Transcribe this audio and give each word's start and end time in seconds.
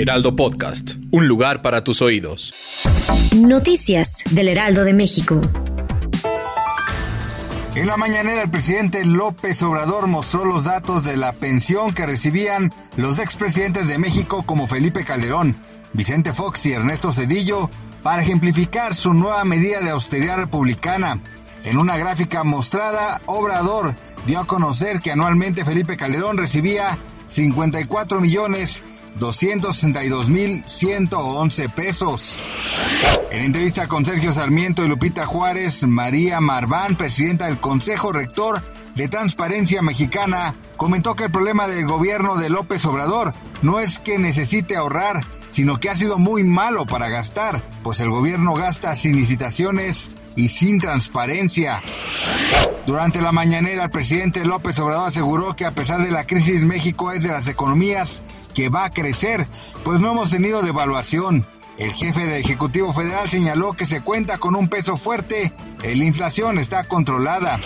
Heraldo 0.00 0.36
Podcast, 0.36 0.92
un 1.10 1.26
lugar 1.26 1.60
para 1.60 1.82
tus 1.82 2.02
oídos. 2.02 2.52
Noticias 3.34 4.22
del 4.30 4.46
Heraldo 4.46 4.84
de 4.84 4.92
México. 4.92 5.40
En 7.74 7.88
la 7.88 7.96
mañanera 7.96 8.42
el 8.42 8.50
presidente 8.50 9.04
López 9.04 9.60
Obrador 9.64 10.06
mostró 10.06 10.44
los 10.44 10.66
datos 10.66 11.02
de 11.02 11.16
la 11.16 11.32
pensión 11.32 11.94
que 11.94 12.06
recibían 12.06 12.72
los 12.96 13.18
expresidentes 13.18 13.88
de 13.88 13.98
México 13.98 14.44
como 14.46 14.68
Felipe 14.68 15.04
Calderón, 15.04 15.56
Vicente 15.94 16.32
Fox 16.32 16.66
y 16.66 16.74
Ernesto 16.74 17.12
Cedillo 17.12 17.68
para 18.04 18.22
ejemplificar 18.22 18.94
su 18.94 19.12
nueva 19.12 19.44
medida 19.44 19.80
de 19.80 19.90
austeridad 19.90 20.36
republicana. 20.36 21.20
En 21.64 21.76
una 21.76 21.96
gráfica 21.96 22.44
mostrada, 22.44 23.20
Obrador 23.26 23.96
dio 24.28 24.38
a 24.38 24.46
conocer 24.46 25.00
que 25.00 25.10
anualmente 25.10 25.64
Felipe 25.64 25.96
Calderón 25.96 26.36
recibía 26.36 26.96
54 27.26 28.20
millones 28.20 28.84
262.111 29.18 31.72
pesos. 31.72 32.38
En 33.30 33.44
entrevista 33.44 33.86
con 33.88 34.04
Sergio 34.04 34.32
Sarmiento 34.32 34.84
y 34.84 34.88
Lupita 34.88 35.26
Juárez, 35.26 35.86
María 35.86 36.40
Marván, 36.40 36.96
presidenta 36.96 37.46
del 37.46 37.58
Consejo 37.58 38.12
Rector 38.12 38.62
de 38.94 39.08
Transparencia 39.08 39.82
Mexicana, 39.82 40.54
comentó 40.76 41.14
que 41.14 41.24
el 41.24 41.30
problema 41.30 41.68
del 41.68 41.86
gobierno 41.86 42.36
de 42.36 42.48
López 42.48 42.84
Obrador 42.86 43.34
no 43.62 43.80
es 43.80 43.98
que 43.98 44.18
necesite 44.18 44.76
ahorrar, 44.76 45.24
sino 45.48 45.80
que 45.80 45.90
ha 45.90 45.96
sido 45.96 46.18
muy 46.18 46.44
malo 46.44 46.86
para 46.86 47.08
gastar, 47.08 47.62
pues 47.82 48.00
el 48.00 48.10
gobierno 48.10 48.54
gasta 48.54 48.94
sin 48.96 49.16
licitaciones 49.16 50.10
y 50.36 50.48
sin 50.48 50.78
transparencia. 50.80 51.82
Durante 52.86 53.20
la 53.20 53.32
mañanera, 53.32 53.84
el 53.84 53.90
presidente 53.90 54.46
López 54.46 54.78
Obrador 54.78 55.08
aseguró 55.08 55.54
que 55.54 55.66
a 55.66 55.72
pesar 55.72 56.02
de 56.02 56.10
la 56.10 56.26
crisis, 56.26 56.64
México 56.64 57.12
es 57.12 57.22
de 57.22 57.28
las 57.28 57.46
economías 57.46 58.22
que 58.54 58.70
va 58.70 58.84
a 58.84 58.90
crecer, 58.90 59.46
pues 59.84 60.00
no 60.00 60.12
hemos 60.12 60.30
tenido 60.30 60.62
devaluación. 60.62 61.46
El 61.78 61.92
jefe 61.92 62.20
del 62.20 62.40
Ejecutivo 62.40 62.92
Federal 62.92 63.28
señaló 63.28 63.72
que 63.72 63.86
se 63.86 64.00
cuenta 64.00 64.38
con 64.38 64.56
un 64.56 64.68
peso 64.68 64.96
fuerte 64.96 65.52
la 65.82 66.04
inflación 66.04 66.58
está 66.58 66.84
controlada. 66.84 67.60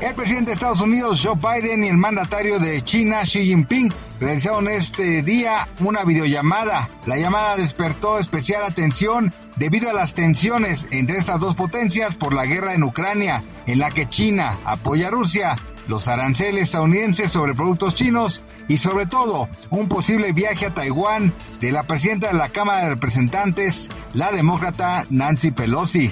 El 0.00 0.14
presidente 0.14 0.50
de 0.50 0.54
Estados 0.54 0.80
Unidos, 0.80 1.20
Joe 1.22 1.36
Biden, 1.36 1.84
y 1.84 1.88
el 1.88 1.96
mandatario 1.96 2.58
de 2.58 2.80
China, 2.82 3.22
Xi 3.22 3.46
Jinping, 3.46 3.92
realizaron 4.20 4.68
este 4.68 5.22
día 5.22 5.68
una 5.78 6.04
videollamada. 6.04 6.90
La 7.06 7.16
llamada 7.16 7.56
despertó 7.56 8.18
especial 8.18 8.64
atención 8.64 9.32
debido 9.56 9.88
a 9.88 9.92
las 9.92 10.14
tensiones 10.14 10.88
entre 10.90 11.18
estas 11.18 11.38
dos 11.38 11.54
potencias 11.54 12.16
por 12.16 12.34
la 12.34 12.44
guerra 12.44 12.74
en 12.74 12.82
Ucrania, 12.82 13.44
en 13.66 13.78
la 13.78 13.90
que 13.90 14.08
China 14.08 14.58
apoya 14.64 15.08
a 15.08 15.10
Rusia 15.10 15.56
los 15.92 16.08
aranceles 16.08 16.62
estadounidenses 16.62 17.30
sobre 17.30 17.52
productos 17.52 17.94
chinos 17.94 18.44
y 18.66 18.78
sobre 18.78 19.04
todo 19.04 19.50
un 19.68 19.88
posible 19.88 20.32
viaje 20.32 20.64
a 20.64 20.72
Taiwán 20.72 21.34
de 21.60 21.70
la 21.70 21.82
presidenta 21.82 22.28
de 22.28 22.32
la 22.32 22.48
Cámara 22.48 22.84
de 22.84 22.88
Representantes, 22.88 23.90
la 24.14 24.32
demócrata 24.32 25.04
Nancy 25.10 25.50
Pelosi. 25.50 26.10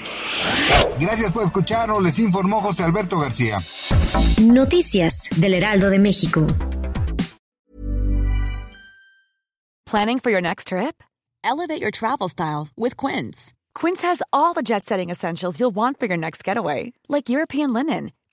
Gracias 1.01 1.33
por 1.33 1.45
escucharnos, 1.45 2.03
les 2.03 2.19
informó 2.19 2.61
José 2.61 2.85
Alberto 2.85 3.19
García. 3.19 3.57
Noticias 4.43 5.31
del 5.37 5.55
Heraldo 5.55 5.89
de 5.89 5.99
México. 5.99 6.47
Planning 9.87 10.21
for 10.21 10.31
your 10.31 10.43
next 10.43 10.69
trip? 10.69 11.03
Elevate 11.43 11.81
your 11.81 11.91
travel 11.91 12.29
style 12.29 12.69
with 12.77 12.99
Quince. 12.99 13.55
Quince 13.75 14.03
has 14.03 14.23
all 14.31 14.53
the 14.53 14.63
jet-setting 14.63 15.09
essentials 15.09 15.59
you'll 15.59 15.75
want 15.75 15.99
for 15.99 16.05
your 16.07 16.19
next 16.19 16.45
getaway, 16.45 16.93
like 17.09 17.31
European 17.31 17.73
linen 17.73 18.11